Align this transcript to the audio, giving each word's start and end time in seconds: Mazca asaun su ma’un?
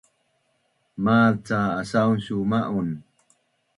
Mazca 1.03 1.59
asaun 1.81 2.17
su 2.25 2.35
ma’un? 2.51 2.89